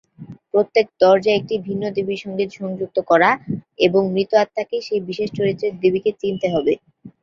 প্রত্যেক 0.51 0.85
দরজা 1.01 1.31
একটি 1.35 1.55
ভিন্ন 1.67 1.83
দেবীর 1.95 2.23
সঙ্গে 2.23 2.45
সংযুক্ত 2.51 2.97
করা, 3.09 3.29
এবং 3.85 4.01
মৃত 4.13 4.31
আত্মাকে 4.43 4.77
সেই 4.87 5.01
বিশেষ 5.09 5.29
চরিত্রের 5.37 5.73
দেবীকে 5.83 6.11
চিনতে 6.21 6.47
হবে। 6.53 6.73